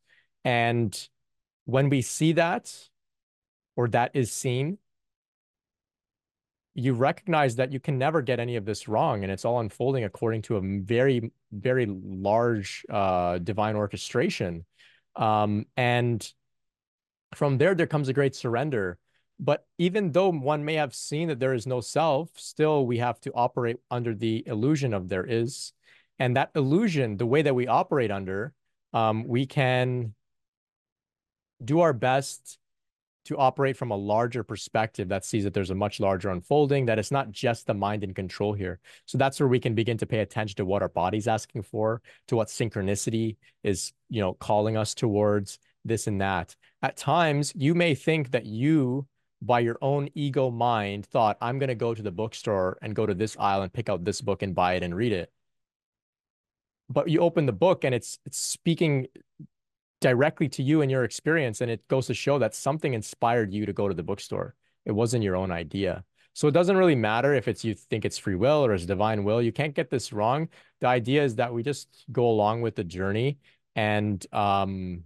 And 0.45 0.97
when 1.65 1.91
we 1.91 2.03
see 2.03 2.33
that, 2.33 2.73
or 3.77 3.89
that 3.89 4.13
is 4.15 4.33
seen, 4.33 4.79
you 6.79 6.93
recognize 6.93 7.57
that 7.57 7.73
you 7.73 7.81
can 7.81 7.97
never 7.97 8.21
get 8.21 8.39
any 8.39 8.57
of 8.57 8.67
this 8.67 8.87
wrong 8.87 9.23
and 9.23 9.33
it's 9.33 9.47
all 9.47 9.61
unfolding 9.61 10.05
according 10.05 10.43
to 10.43 10.57
a 10.57 10.61
very 10.61 11.33
very 11.51 11.87
large 11.87 12.85
uh, 12.91 13.39
divine 13.39 13.77
orchestration. 13.77 14.65
Um, 15.17 15.65
and 15.79 16.31
from 17.35 17.57
there 17.57 17.75
there 17.75 17.87
comes 17.87 18.09
a 18.09 18.13
great 18.13 18.37
surrender. 18.37 18.99
But 19.41 19.67
even 19.79 20.13
though 20.13 20.31
one 20.31 20.65
may 20.65 20.75
have 20.75 20.95
seen 20.95 21.29
that 21.29 21.41
there 21.41 21.55
is 21.55 21.67
no 21.67 21.81
self 21.81 22.29
still 22.37 22.87
we 22.87 22.99
have 22.99 23.19
to 23.23 23.33
operate 23.33 23.79
under 23.91 24.15
the 24.15 24.45
illusion 24.47 24.93
of 24.93 25.09
there 25.09 25.25
is. 25.25 25.73
And 26.19 26.37
that 26.37 26.51
illusion 26.55 27.17
the 27.17 27.27
way 27.27 27.41
that 27.41 27.55
we 27.55 27.67
operate 27.67 28.11
under 28.11 28.53
um, 28.93 29.25
we 29.27 29.47
can 29.47 30.15
do 31.65 31.81
our 31.81 31.95
best 31.95 32.59
to 33.27 33.37
operate 33.37 33.77
from 33.77 33.91
a 33.91 33.97
larger 33.97 34.43
perspective 34.43 35.09
that 35.09 35.25
sees 35.25 35.45
that 35.45 35.55
there's 35.55 35.71
a 35.71 35.75
much 35.75 36.01
larger 36.01 36.31
unfolding, 36.31 36.87
that 36.87 36.99
it's 36.99 37.11
not 37.11 37.31
just 37.31 37.67
the 37.67 37.75
mind 37.75 38.05
in 38.05 38.15
control 38.15 38.53
here. 38.53 38.81
So 39.07 39.19
that's 39.19 39.39
where 39.39 39.49
we 39.49 39.61
can 39.61 39.75
begin 39.75 39.99
to 39.99 40.07
pay 40.07 40.21
attention 40.21 40.57
to 40.57 40.65
what 40.65 40.83
our 40.83 40.89
body's 40.89 41.29
asking 41.29 41.63
for, 41.63 42.03
to 42.29 42.37
what 42.37 42.49
synchronicity 42.49 43.37
is, 43.63 43.93
you 44.09 44.21
know, 44.21 44.35
calling 44.35 44.77
us 44.77 44.95
towards 44.95 45.59
this 45.85 46.07
and 46.07 46.21
that. 46.21 46.57
At 46.83 46.97
times, 46.97 47.53
you 47.57 47.75
may 47.75 47.95
think 47.95 48.31
that 48.31 48.47
you, 48.47 49.07
by 49.43 49.61
your 49.61 49.79
own 49.83 50.09
ego 50.15 50.51
mind, 50.51 51.07
thought, 51.07 51.37
I'm 51.41 51.59
going 51.59 51.69
to 51.69 51.75
go 51.75 51.95
to 51.95 52.03
the 52.03 52.11
bookstore 52.11 52.79
and 52.83 52.95
go 52.95 53.07
to 53.07 53.15
this 53.15 53.37
aisle 53.39 53.63
and 53.63 53.73
pick 53.73 53.89
out 53.89 54.05
this 54.05 54.21
book 54.21 54.43
and 54.43 54.55
buy 54.55 54.75
it 54.75 54.83
and 54.83 54.95
read 54.95 55.13
it. 55.13 55.33
But 56.89 57.09
you 57.09 57.21
open 57.21 57.47
the 57.47 57.53
book 57.53 57.83
and 57.83 57.95
it's 57.95 58.19
it's 58.25 58.39
speaking 58.39 59.09
directly 60.01 60.49
to 60.51 60.63
you 60.63 60.83
and 60.83 60.91
your 60.91 61.05
experience. 61.05 61.61
And 61.61 61.71
it 61.71 61.87
goes 61.89 62.07
to 62.07 62.15
show 62.15 62.39
that 62.39 62.55
something 62.55 62.95
inspired 62.95 63.53
you 63.53 63.67
to 63.67 63.73
go 63.73 63.89
to 63.89 63.95
the 63.95 64.03
bookstore. 64.03 64.55
It 64.85 64.93
wasn't 64.93 65.25
your 65.25 65.37
own 65.37 65.51
idea. 65.51 66.05
So 66.33 66.49
it 66.49 66.53
doesn't 66.53 66.77
really 66.77 66.95
matter 66.95 67.35
if 67.35 67.49
it's 67.49 67.65
you 67.65 67.75
think 67.75 68.05
it's 68.05 68.19
free 68.19 68.35
will 68.35 68.65
or 68.65 68.75
it's 68.75 68.85
divine 68.85 69.25
will. 69.25 69.41
You 69.41 69.53
can't 69.53 69.75
get 69.75 69.89
this 69.89 70.13
wrong. 70.13 70.49
The 70.81 70.87
idea 70.87 71.25
is 71.25 71.37
that 71.37 71.53
we 71.53 71.63
just 71.63 72.05
go 72.13 72.29
along 72.29 72.61
with 72.61 72.77
the 72.77 72.85
journey 72.85 73.39
and 73.75 74.25
um, 74.35 75.05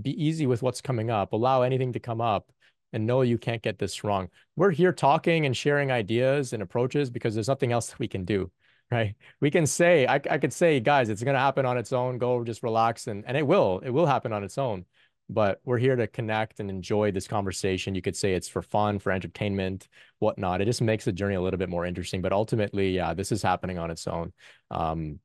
be 0.00 0.10
easy 0.24 0.46
with 0.46 0.62
what's 0.62 0.80
coming 0.80 1.10
up. 1.10 1.32
Allow 1.32 1.62
anything 1.62 1.92
to 1.94 2.00
come 2.00 2.20
up 2.20 2.52
and 2.92 3.04
know 3.04 3.22
you 3.22 3.36
can't 3.36 3.62
get 3.62 3.78
this 3.78 4.04
wrong. 4.04 4.28
We're 4.54 4.70
here 4.70 4.92
talking 4.92 5.44
and 5.44 5.56
sharing 5.56 5.90
ideas 5.90 6.52
and 6.52 6.62
approaches 6.62 7.10
because 7.10 7.34
there's 7.34 7.48
nothing 7.48 7.72
else 7.72 7.88
that 7.88 7.98
we 7.98 8.08
can 8.08 8.24
do 8.24 8.50
right? 8.90 9.14
We 9.40 9.50
can 9.50 9.66
say, 9.66 10.06
I, 10.06 10.14
I 10.14 10.38
could 10.38 10.52
say, 10.52 10.80
guys, 10.80 11.08
it's 11.08 11.22
going 11.22 11.34
to 11.34 11.40
happen 11.40 11.66
on 11.66 11.78
its 11.78 11.92
own. 11.92 12.18
Go 12.18 12.44
just 12.44 12.62
relax. 12.62 13.06
And, 13.06 13.24
and 13.26 13.36
it 13.36 13.46
will, 13.46 13.80
it 13.84 13.90
will 13.90 14.06
happen 14.06 14.32
on 14.32 14.44
its 14.44 14.58
own. 14.58 14.84
But 15.28 15.60
we're 15.64 15.78
here 15.78 15.96
to 15.96 16.06
connect 16.06 16.60
and 16.60 16.70
enjoy 16.70 17.10
this 17.10 17.26
conversation. 17.26 17.96
You 17.96 18.02
could 18.02 18.16
say 18.16 18.34
it's 18.34 18.48
for 18.48 18.62
fun, 18.62 19.00
for 19.00 19.10
entertainment, 19.10 19.88
whatnot. 20.20 20.60
It 20.60 20.66
just 20.66 20.80
makes 20.80 21.04
the 21.04 21.12
journey 21.12 21.34
a 21.34 21.40
little 21.40 21.58
bit 21.58 21.68
more 21.68 21.84
interesting. 21.84 22.22
But 22.22 22.32
ultimately, 22.32 22.90
yeah, 22.90 23.12
this 23.12 23.32
is 23.32 23.42
happening 23.42 23.76
on 23.76 23.90
its 23.90 24.06
own. 24.06 24.32
Um, 24.70 25.18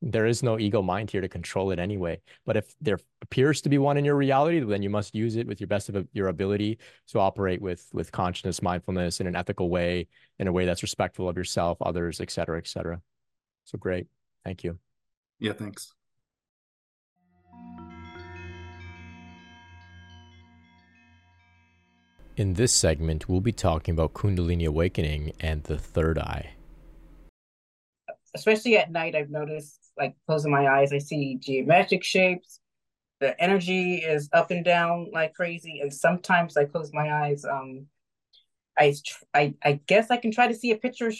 there 0.00 0.26
is 0.26 0.42
no 0.42 0.58
ego 0.58 0.82
mind 0.82 1.10
here 1.10 1.20
to 1.20 1.28
control 1.28 1.70
it 1.70 1.78
anyway. 1.78 2.20
But 2.46 2.56
if 2.56 2.74
there 2.80 2.98
appears 3.22 3.60
to 3.62 3.68
be 3.68 3.78
one 3.78 3.96
in 3.96 4.04
your 4.04 4.16
reality, 4.16 4.60
then 4.60 4.82
you 4.82 4.90
must 4.90 5.14
use 5.14 5.36
it 5.36 5.46
with 5.46 5.60
your 5.60 5.68
best 5.68 5.88
of 5.88 6.06
your 6.12 6.28
ability 6.28 6.78
to 7.08 7.18
operate 7.18 7.60
with 7.60 7.86
with 7.92 8.12
consciousness, 8.12 8.62
mindfulness 8.62 9.20
in 9.20 9.26
an 9.26 9.36
ethical 9.36 9.70
way, 9.70 10.08
in 10.38 10.46
a 10.46 10.52
way 10.52 10.64
that's 10.64 10.82
respectful 10.82 11.28
of 11.28 11.36
yourself, 11.36 11.78
others, 11.80 12.20
et 12.20 12.30
cetera, 12.30 12.58
et 12.58 12.66
cetera. 12.66 13.00
So 13.64 13.78
great. 13.78 14.06
Thank 14.44 14.64
you. 14.64 14.78
Yeah, 15.38 15.52
thanks. 15.52 15.94
In 22.36 22.54
this 22.54 22.72
segment, 22.72 23.28
we'll 23.28 23.40
be 23.40 23.50
talking 23.50 23.92
about 23.92 24.14
Kundalini 24.14 24.64
awakening 24.64 25.32
and 25.40 25.64
the 25.64 25.76
third 25.76 26.18
eye 26.20 26.52
especially 28.34 28.76
at 28.78 28.90
night, 28.90 29.14
I've 29.14 29.30
noticed 29.30 29.78
like 29.98 30.14
closing 30.26 30.52
my 30.52 30.68
eyes, 30.68 30.92
I 30.92 30.98
see 30.98 31.38
geometric 31.40 32.04
shapes. 32.04 32.60
The 33.20 33.40
energy 33.42 33.96
is 33.96 34.28
up 34.32 34.50
and 34.50 34.64
down 34.64 35.10
like 35.12 35.34
crazy, 35.34 35.80
and 35.80 35.92
sometimes 35.92 36.56
I 36.56 36.66
close 36.66 36.92
my 36.92 37.12
eyes. 37.12 37.44
Um, 37.44 37.86
I 38.78 38.94
I 39.34 39.54
I 39.64 39.80
guess 39.86 40.10
I 40.10 40.18
can 40.18 40.30
try 40.30 40.46
to 40.46 40.54
see 40.54 40.70
a 40.70 40.76
picture, 40.76 41.10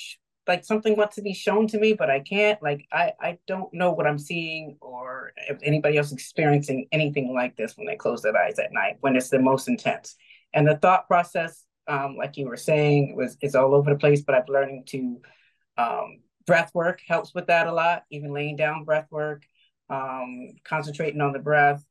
like 0.46 0.64
something 0.64 0.96
wants 0.96 1.16
to 1.16 1.22
be 1.22 1.34
shown 1.34 1.66
to 1.68 1.78
me, 1.78 1.94
but 1.94 2.08
I 2.08 2.20
can't. 2.20 2.62
Like 2.62 2.86
I 2.92 3.12
I 3.20 3.38
don't 3.48 3.72
know 3.74 3.90
what 3.90 4.06
I'm 4.06 4.18
seeing, 4.18 4.76
or 4.80 5.32
if 5.48 5.58
anybody 5.62 5.98
else 5.98 6.12
experiencing 6.12 6.86
anything 6.92 7.34
like 7.34 7.56
this 7.56 7.76
when 7.76 7.86
they 7.86 7.96
close 7.96 8.22
their 8.22 8.36
eyes 8.36 8.58
at 8.60 8.72
night 8.72 8.98
when 9.00 9.16
it's 9.16 9.30
the 9.30 9.40
most 9.40 9.68
intense. 9.68 10.14
And 10.54 10.66
the 10.66 10.76
thought 10.76 11.08
process, 11.08 11.64
um, 11.88 12.16
like 12.16 12.36
you 12.36 12.46
were 12.46 12.56
saying, 12.56 13.16
was 13.16 13.36
is 13.42 13.56
all 13.56 13.74
over 13.74 13.92
the 13.92 13.98
place. 13.98 14.22
But 14.22 14.36
I'm 14.36 14.44
learning 14.48 14.84
to 14.86 15.20
um, 15.78 16.20
breath 16.48 16.70
work 16.74 17.00
helps 17.06 17.34
with 17.34 17.46
that 17.46 17.66
a 17.66 17.72
lot, 17.72 18.04
even 18.10 18.32
laying 18.32 18.56
down 18.56 18.84
breath 18.84 19.06
work, 19.10 19.44
um, 19.90 20.48
concentrating 20.64 21.20
on 21.20 21.34
the 21.34 21.38
breath, 21.38 21.84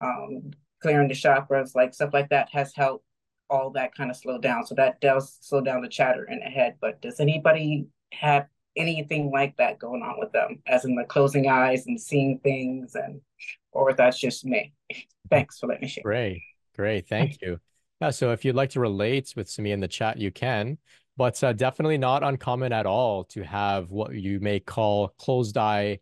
um, 0.00 0.52
clearing 0.80 1.08
the 1.08 1.14
chakras, 1.14 1.74
like 1.74 1.92
stuff 1.92 2.14
like 2.14 2.28
that 2.30 2.48
has 2.52 2.72
helped 2.74 3.04
all 3.50 3.70
that 3.70 3.92
kind 3.94 4.10
of 4.10 4.16
slow 4.16 4.38
down. 4.38 4.64
So 4.64 4.76
that 4.76 5.00
does 5.00 5.36
slow 5.40 5.60
down 5.60 5.82
the 5.82 5.88
chatter 5.88 6.24
in 6.24 6.38
the 6.38 6.46
head. 6.46 6.76
But 6.80 7.02
does 7.02 7.18
anybody 7.18 7.88
have 8.12 8.46
anything 8.76 9.32
like 9.32 9.56
that 9.56 9.80
going 9.80 10.02
on 10.02 10.14
with 10.20 10.30
them, 10.30 10.62
as 10.68 10.84
in 10.84 10.94
the 10.94 11.04
closing 11.04 11.48
eyes 11.48 11.86
and 11.88 12.00
seeing 12.00 12.38
things, 12.38 12.94
and 12.94 13.20
or 13.72 13.92
that's 13.94 14.18
just 14.18 14.44
me? 14.44 14.72
Thanks 15.28 15.58
for 15.58 15.66
letting 15.66 15.82
me 15.82 15.88
share. 15.88 16.04
Great, 16.04 16.40
great, 16.76 17.08
thank 17.08 17.42
you. 17.42 17.58
Yeah, 18.00 18.10
so 18.10 18.30
if 18.30 18.44
you'd 18.44 18.54
like 18.54 18.70
to 18.70 18.80
relate 18.80 19.32
with 19.36 19.58
me 19.58 19.72
in 19.72 19.80
the 19.80 19.88
chat, 19.88 20.18
you 20.18 20.30
can 20.30 20.78
but 21.16 21.42
uh, 21.44 21.52
definitely 21.52 21.98
not 21.98 22.22
uncommon 22.22 22.72
at 22.72 22.86
all 22.86 23.24
to 23.24 23.42
have 23.42 23.90
what 23.90 24.14
you 24.14 24.40
may 24.40 24.60
call 24.60 25.08
closed 25.18 25.56
eye 25.56 25.98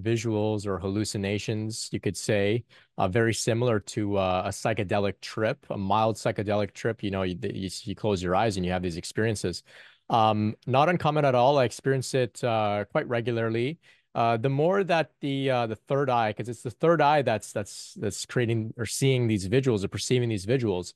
visuals 0.00 0.66
or 0.66 0.78
hallucinations, 0.78 1.88
you 1.92 2.00
could 2.00 2.16
say, 2.16 2.64
uh, 2.98 3.08
very 3.08 3.34
similar 3.34 3.80
to 3.80 4.16
uh, 4.16 4.42
a 4.46 4.48
psychedelic 4.48 5.20
trip, 5.20 5.66
a 5.70 5.76
mild 5.76 6.16
psychedelic 6.16 6.72
trip. 6.72 7.02
You 7.02 7.10
know, 7.10 7.22
you, 7.22 7.38
you, 7.42 7.70
you 7.82 7.94
close 7.94 8.22
your 8.22 8.34
eyes 8.34 8.56
and 8.56 8.64
you 8.64 8.72
have 8.72 8.82
these 8.82 8.96
experiences. 8.96 9.62
Um, 10.08 10.56
not 10.66 10.88
uncommon 10.88 11.24
at 11.24 11.34
all. 11.34 11.58
I 11.58 11.64
experience 11.64 12.14
it 12.14 12.42
uh, 12.42 12.84
quite 12.90 13.08
regularly. 13.08 13.78
Uh, 14.14 14.36
the 14.36 14.48
more 14.48 14.82
that 14.82 15.12
the 15.20 15.50
uh, 15.50 15.66
the 15.68 15.76
third 15.76 16.10
eye, 16.10 16.30
because 16.30 16.48
it's 16.48 16.62
the 16.62 16.70
third 16.70 17.00
eye 17.00 17.22
that's 17.22 17.52
that's 17.52 17.94
that's 17.94 18.26
creating 18.26 18.74
or 18.76 18.84
seeing 18.84 19.28
these 19.28 19.48
visuals 19.48 19.84
or 19.84 19.88
perceiving 19.88 20.28
these 20.28 20.46
visuals. 20.46 20.94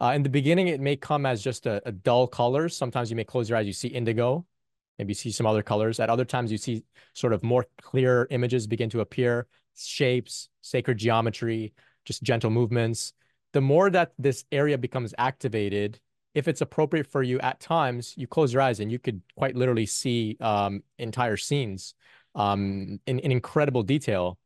Uh, 0.00 0.12
in 0.14 0.22
the 0.22 0.28
beginning, 0.28 0.68
it 0.68 0.80
may 0.80 0.96
come 0.96 1.24
as 1.24 1.42
just 1.42 1.66
a, 1.66 1.80
a, 1.86 1.92
dull 1.92 2.26
colors. 2.26 2.76
Sometimes 2.76 3.08
you 3.10 3.16
may 3.16 3.24
close 3.24 3.48
your 3.48 3.56
eyes, 3.56 3.66
you 3.66 3.72
see 3.72 3.88
indigo, 3.88 4.44
maybe 4.98 5.12
you 5.12 5.14
see 5.14 5.30
some 5.30 5.46
other 5.46 5.62
colors. 5.62 5.98
At 6.00 6.10
other 6.10 6.24
times, 6.24 6.52
you 6.52 6.58
see 6.58 6.84
sort 7.14 7.32
of 7.32 7.42
more 7.42 7.66
clear 7.80 8.26
images 8.30 8.66
begin 8.66 8.90
to 8.90 9.00
appear, 9.00 9.46
shapes, 9.74 10.50
sacred 10.60 10.98
geometry, 10.98 11.72
just 12.04 12.22
gentle 12.22 12.50
movements. 12.50 13.14
The 13.52 13.62
more 13.62 13.88
that 13.90 14.12
this 14.18 14.44
area 14.52 14.76
becomes 14.76 15.14
activated, 15.16 15.98
if 16.34 16.46
it's 16.46 16.60
appropriate 16.60 17.06
for 17.06 17.22
you 17.22 17.40
at 17.40 17.58
times, 17.60 18.12
you 18.18 18.26
close 18.26 18.52
your 18.52 18.60
eyes 18.60 18.80
and 18.80 18.92
you 18.92 18.98
could 18.98 19.22
quite 19.36 19.56
literally 19.56 19.86
see 19.86 20.36
um, 20.40 20.82
entire 20.98 21.38
scenes 21.38 21.94
um, 22.34 23.00
in, 23.06 23.18
in 23.20 23.32
incredible 23.32 23.82
detail 23.82 24.38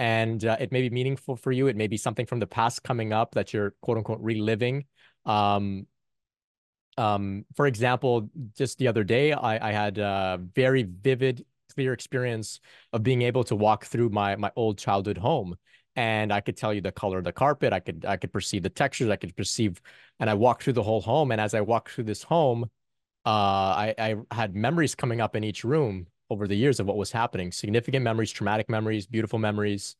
and 0.00 0.46
uh, 0.46 0.56
it 0.58 0.72
may 0.72 0.80
be 0.80 0.88
meaningful 0.88 1.36
for 1.36 1.52
you. 1.52 1.66
It 1.66 1.76
may 1.76 1.86
be 1.86 1.98
something 1.98 2.24
from 2.24 2.40
the 2.40 2.46
past 2.46 2.82
coming 2.82 3.12
up 3.12 3.32
that 3.34 3.52
you're 3.52 3.74
quote 3.82 3.98
unquote 3.98 4.20
reliving. 4.22 4.86
Um, 5.26 5.86
um, 6.96 7.44
for 7.54 7.66
example, 7.66 8.30
just 8.56 8.78
the 8.78 8.88
other 8.88 9.04
day, 9.04 9.32
I, 9.32 9.68
I 9.68 9.72
had 9.72 9.98
a 9.98 10.40
very 10.54 10.84
vivid, 10.84 11.44
clear 11.74 11.92
experience 11.92 12.60
of 12.94 13.02
being 13.02 13.20
able 13.20 13.44
to 13.44 13.54
walk 13.54 13.84
through 13.84 14.08
my 14.08 14.36
my 14.36 14.50
old 14.56 14.78
childhood 14.78 15.18
home, 15.18 15.56
and 15.96 16.32
I 16.32 16.40
could 16.40 16.56
tell 16.56 16.72
you 16.72 16.80
the 16.80 16.92
color 16.92 17.18
of 17.18 17.24
the 17.24 17.32
carpet. 17.32 17.74
I 17.74 17.80
could 17.80 18.06
I 18.06 18.16
could 18.16 18.32
perceive 18.32 18.62
the 18.62 18.70
textures. 18.70 19.10
I 19.10 19.16
could 19.16 19.36
perceive, 19.36 19.82
and 20.18 20.30
I 20.30 20.34
walked 20.34 20.62
through 20.62 20.72
the 20.74 20.82
whole 20.82 21.02
home. 21.02 21.30
And 21.30 21.42
as 21.42 21.52
I 21.52 21.60
walked 21.60 21.90
through 21.90 22.04
this 22.04 22.22
home, 22.22 22.70
uh, 23.26 23.28
I, 23.28 23.94
I 23.98 24.14
had 24.30 24.56
memories 24.56 24.94
coming 24.94 25.20
up 25.20 25.36
in 25.36 25.44
each 25.44 25.62
room 25.62 26.06
over 26.30 26.46
the 26.46 26.54
years 26.54 26.80
of 26.80 26.86
what 26.86 26.96
was 26.96 27.12
happening 27.12 27.52
significant 27.52 28.04
memories, 28.04 28.30
traumatic 28.30 28.68
memories, 28.68 29.06
beautiful 29.06 29.38
memories. 29.38 29.96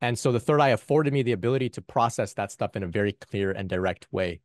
And 0.00 0.18
so 0.18 0.32
the 0.32 0.40
third 0.40 0.60
eye 0.60 0.70
afforded 0.70 1.12
me 1.12 1.22
the 1.22 1.32
ability 1.32 1.68
to 1.70 1.82
process 1.82 2.34
that 2.34 2.50
stuff 2.50 2.74
in 2.76 2.82
a 2.82 2.88
very 2.88 3.12
clear 3.12 3.52
and 3.52 3.68
direct 3.68 4.06
way. 4.10 4.40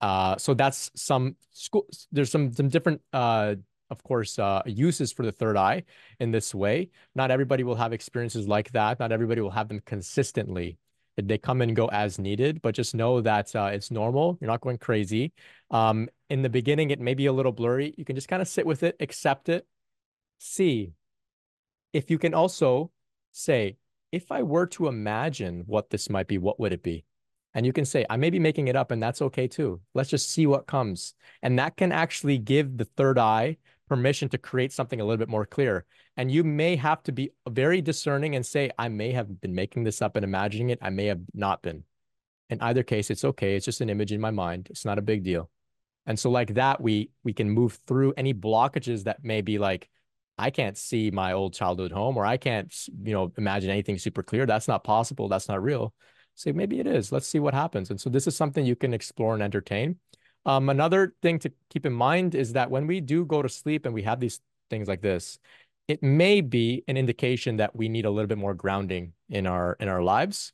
Uh, 0.00 0.36
so 0.36 0.52
that's 0.54 0.90
some 0.94 1.36
school. 1.52 1.86
There's 2.12 2.30
some 2.30 2.52
some 2.52 2.68
different, 2.68 3.00
uh, 3.12 3.54
of 3.88 4.02
course, 4.02 4.38
uh, 4.38 4.62
uses 4.66 5.12
for 5.12 5.24
the 5.24 5.32
third 5.32 5.56
eye 5.56 5.84
in 6.20 6.30
this 6.30 6.54
way. 6.54 6.90
Not 7.14 7.30
everybody 7.30 7.62
will 7.64 7.76
have 7.76 7.92
experiences 7.92 8.46
like 8.46 8.72
that. 8.72 9.00
Not 9.00 9.12
everybody 9.12 9.40
will 9.40 9.50
have 9.50 9.68
them 9.68 9.80
consistently. 9.86 10.78
They 11.16 11.38
come 11.38 11.62
and 11.62 11.76
go 11.76 11.86
as 11.86 12.18
needed, 12.18 12.60
but 12.60 12.74
just 12.74 12.94
know 12.94 13.20
that 13.20 13.54
uh, 13.54 13.70
it's 13.72 13.90
normal. 13.90 14.36
You're 14.40 14.50
not 14.50 14.60
going 14.60 14.78
crazy. 14.78 15.32
Um, 15.70 16.08
in 16.28 16.42
the 16.42 16.50
beginning, 16.50 16.90
it 16.90 17.00
may 17.00 17.14
be 17.14 17.26
a 17.26 17.32
little 17.32 17.52
blurry. 17.52 17.94
You 17.96 18.04
can 18.04 18.16
just 18.16 18.26
kind 18.26 18.42
of 18.42 18.48
sit 18.48 18.66
with 18.66 18.82
it, 18.82 18.96
accept 18.98 19.48
it, 19.48 19.66
see. 20.38 20.92
If 21.92 22.10
you 22.10 22.18
can 22.18 22.34
also 22.34 22.90
say, 23.32 23.76
if 24.12 24.30
I 24.30 24.42
were 24.42 24.66
to 24.68 24.88
imagine 24.88 25.64
what 25.66 25.90
this 25.90 26.08
might 26.08 26.28
be, 26.28 26.38
what 26.38 26.60
would 26.60 26.72
it 26.72 26.82
be? 26.82 27.04
And 27.54 27.64
you 27.64 27.72
can 27.72 27.84
say, 27.84 28.04
I 28.10 28.16
may 28.16 28.30
be 28.30 28.40
making 28.40 28.68
it 28.68 28.76
up, 28.76 28.90
and 28.90 29.02
that's 29.02 29.22
okay 29.22 29.46
too. 29.46 29.80
Let's 29.94 30.10
just 30.10 30.30
see 30.30 30.46
what 30.46 30.66
comes. 30.66 31.14
And 31.42 31.58
that 31.58 31.76
can 31.76 31.92
actually 31.92 32.38
give 32.38 32.76
the 32.76 32.84
third 32.84 33.18
eye 33.18 33.58
permission 33.88 34.28
to 34.30 34.38
create 34.38 34.72
something 34.72 35.00
a 35.00 35.04
little 35.04 35.18
bit 35.18 35.28
more 35.28 35.46
clear. 35.46 35.84
And 36.16 36.30
you 36.30 36.42
may 36.42 36.76
have 36.76 37.02
to 37.04 37.12
be 37.12 37.30
very 37.48 37.80
discerning 37.80 38.34
and 38.34 38.44
say, 38.44 38.70
I 38.78 38.88
may 38.88 39.12
have 39.12 39.40
been 39.40 39.54
making 39.54 39.84
this 39.84 40.02
up 40.02 40.16
and 40.16 40.24
imagining 40.24 40.70
it. 40.70 40.78
I 40.82 40.90
may 40.90 41.06
have 41.06 41.20
not 41.32 41.62
been. 41.62 41.84
In 42.50 42.60
either 42.60 42.82
case, 42.82 43.10
it's 43.10 43.24
okay. 43.24 43.56
It's 43.56 43.64
just 43.64 43.80
an 43.80 43.90
image 43.90 44.12
in 44.12 44.20
my 44.20 44.30
mind. 44.30 44.68
It's 44.70 44.84
not 44.84 44.98
a 44.98 45.02
big 45.02 45.22
deal. 45.22 45.50
And 46.06 46.18
so 46.18 46.30
like 46.30 46.54
that, 46.54 46.80
we 46.80 47.10
we 47.22 47.32
can 47.32 47.48
move 47.48 47.78
through 47.86 48.14
any 48.16 48.34
blockages 48.34 49.04
that 49.04 49.24
may 49.24 49.40
be 49.40 49.58
like, 49.58 49.88
I 50.36 50.50
can't 50.50 50.76
see 50.76 51.10
my 51.10 51.32
old 51.32 51.54
childhood 51.54 51.92
home, 51.92 52.16
or 52.16 52.26
I 52.26 52.36
can't, 52.36 52.72
you 53.04 53.12
know, 53.12 53.32
imagine 53.36 53.70
anything 53.70 53.98
super 53.98 54.22
clear. 54.22 54.46
That's 54.46 54.68
not 54.68 54.84
possible. 54.84 55.28
That's 55.28 55.48
not 55.48 55.62
real. 55.62 55.94
Say 56.34 56.52
maybe 56.52 56.80
it 56.80 56.86
is. 56.86 57.12
Let's 57.12 57.28
see 57.28 57.38
what 57.38 57.54
happens. 57.54 57.90
And 57.90 58.00
so 58.00 58.10
this 58.10 58.26
is 58.26 58.36
something 58.36 58.66
you 58.66 58.74
can 58.74 58.92
explore 58.92 59.34
and 59.34 59.42
entertain. 59.42 59.96
Um, 60.46 60.68
another 60.68 61.14
thing 61.22 61.38
to 61.40 61.52
keep 61.70 61.86
in 61.86 61.92
mind 61.92 62.34
is 62.34 62.52
that 62.54 62.70
when 62.70 62.86
we 62.86 63.00
do 63.00 63.24
go 63.24 63.42
to 63.42 63.48
sleep 63.48 63.86
and 63.86 63.94
we 63.94 64.02
have 64.02 64.20
these 64.20 64.40
things 64.68 64.88
like 64.88 65.00
this, 65.00 65.38
it 65.86 66.02
may 66.02 66.40
be 66.40 66.82
an 66.88 66.96
indication 66.96 67.58
that 67.58 67.76
we 67.76 67.88
need 67.88 68.04
a 68.04 68.10
little 68.10 68.26
bit 68.26 68.38
more 68.38 68.54
grounding 68.54 69.12
in 69.28 69.46
our 69.46 69.76
in 69.80 69.88
our 69.88 70.02
lives. 70.02 70.52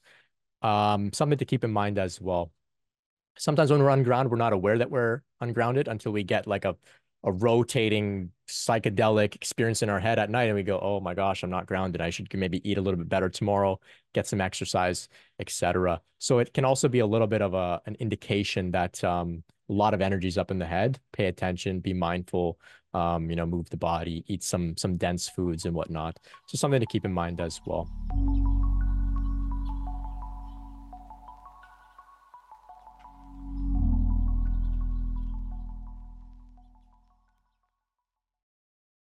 Um, 0.63 1.13
something 1.13 1.39
to 1.39 1.45
keep 1.45 1.65
in 1.65 1.73
mind 1.73 1.99
as 1.99 2.21
well. 2.21 2.53
Sometimes 3.39 3.71
when 3.71 3.83
we're 3.83 3.91
ungrounded, 3.91 4.31
we're 4.31 4.37
not 4.37 4.53
aware 4.53 4.77
that 4.79 4.91
we're 4.91 5.23
ungrounded 5.41 5.89
until 5.89 6.13
we 6.13 6.23
get 6.23 6.47
like 6.47 6.65
a 6.67 6.77
a 7.25 7.33
rotating 7.33 8.31
psychedelic 8.49 9.35
experience 9.35 9.83
in 9.83 9.89
our 9.89 10.01
head 10.01 10.19
at 10.19 10.31
night 10.31 10.45
and 10.45 10.55
we 10.55 10.63
go 10.63 10.79
oh 10.81 11.01
my 11.01 11.15
gosh 11.15 11.43
i'm 11.43 11.51
not 11.51 11.67
grounded. 11.67 12.01
I 12.01 12.11
should 12.11 12.33
maybe 12.35 12.69
eat 12.69 12.79
a 12.79 12.81
little 12.81 12.99
bit 12.99 13.09
better 13.09 13.29
tomorrow 13.29 13.79
get 14.15 14.27
some 14.27 14.41
exercise 14.41 15.09
etc 15.39 16.01
so 16.19 16.39
it 16.39 16.53
can 16.53 16.65
also 16.65 16.89
be 16.89 17.01
a 17.01 17.07
little 17.07 17.27
bit 17.27 17.43
of 17.43 17.55
a 17.55 17.81
an 17.87 17.97
indication 18.01 18.71
that 18.73 19.03
um, 19.05 19.43
a 19.69 19.73
lot 19.73 19.95
of 19.95 20.01
energy 20.01 20.27
is 20.27 20.37
up 20.37 20.51
in 20.51 20.59
the 20.59 20.67
head. 20.67 20.99
Pay 21.13 21.27
attention 21.27 21.81
be 21.81 21.93
mindful 21.93 22.59
um, 22.93 23.31
you 23.31 23.37
know 23.37 23.47
move 23.47 23.71
the 23.71 23.77
body 23.77 24.25
eat 24.27 24.43
some 24.43 24.77
some 24.77 24.97
dense 24.97 25.29
foods 25.29 25.65
and 25.65 25.75
whatnot. 25.75 26.19
So 26.47 26.59
something 26.59 26.81
to 26.81 26.87
keep 26.87 27.05
in 27.05 27.13
mind 27.13 27.41
as 27.41 27.61
well 27.67 27.89